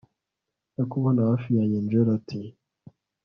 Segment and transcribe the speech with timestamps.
[0.73, 2.39] ntakubona hafi yanjye angella ati